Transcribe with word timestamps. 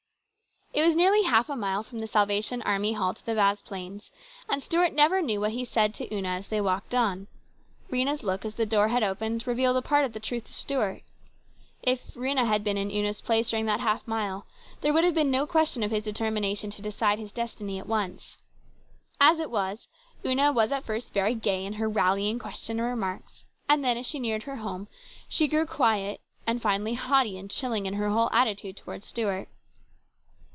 IT 0.73 0.81
was 0.87 0.95
nearly 0.95 1.23
half 1.23 1.49
a 1.49 1.55
mile 1.55 1.83
from 1.83 1.99
the 1.99 2.07
Salvation 2.07 2.61
Army 2.61 2.93
Hall 2.93 3.13
to 3.13 3.25
the 3.25 3.35
Vasplaines', 3.35 4.09
and 4.47 4.63
Stuart 4.63 4.93
never 4.93 5.21
knew 5.21 5.41
what 5.41 5.51
he 5.51 5.65
said 5.65 5.93
to 5.95 6.15
Una 6.15 6.29
as 6.29 6.47
they 6.47 6.61
walked 6.61 6.95
on. 6.95 7.27
Rhena's 7.91 8.23
look 8.23 8.45
as 8.45 8.55
the 8.55 8.65
door 8.65 8.87
had 8.87 9.03
opened 9.03 9.45
revealed 9.45 9.75
a 9.75 9.81
part 9.81 10.05
of 10.05 10.13
the 10.13 10.19
truth 10.21 10.45
to 10.45 10.53
Stuart. 10.53 11.03
If 11.83 12.13
Rhena 12.15 12.47
had 12.47 12.63
been 12.63 12.77
in 12.77 12.89
Una's 12.89 13.19
place 13.19 13.49
during 13.49 13.65
that 13.65 13.81
half 13.81 14.07
mile, 14.07 14.47
there 14.79 14.93
would 14.93 15.03
have 15.03 15.13
been 15.13 15.29
no 15.29 15.45
question 15.45 15.83
of 15.83 15.91
his 15.91 16.05
determination 16.05 16.69
to 16.71 16.81
decide 16.81 17.19
his 17.19 17.33
destiny 17.33 17.77
at 17.77 17.85
once. 17.87 18.37
As 19.19 19.39
it 19.39 19.51
was, 19.51 19.89
Una 20.25 20.53
was 20.53 20.71
at 20.71 20.85
first 20.85 21.13
very 21.13 21.35
gay 21.35 21.65
in 21.65 21.73
her 21.73 21.89
rallying 21.89 22.39
questions 22.39 22.79
and 22.79 22.87
remarks, 22.87 23.43
and 23.67 23.83
then 23.83 23.97
as 23.97 24.05
she 24.05 24.19
neared 24.19 24.43
her 24.43 24.55
home 24.55 24.87
she 25.27 25.49
grew 25.49 25.65
quiet, 25.65 26.21
and 26.47 26.61
finally 26.61 26.93
haughty 26.93 27.37
and 27.37 27.51
chilling 27.51 27.85
in 27.87 27.95
her 27.95 28.09
whole 28.09 28.29
attitude 28.31 28.77
towards 28.77 29.05
Stuart. 29.05 29.49